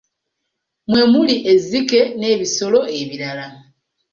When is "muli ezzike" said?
1.11-1.99